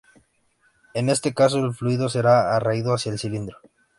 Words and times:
En 0.95 1.09
este 1.11 1.35
caso, 1.35 1.59
el 1.63 1.75
fluido 1.75 2.09
será 2.09 2.55
atraído 2.57 2.95
hacia 2.95 3.11
el 3.11 3.19
cilindro. 3.19 3.59